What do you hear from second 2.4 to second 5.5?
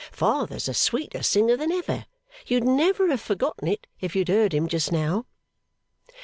you'd never have forgotten it, if you'd aheard him just now.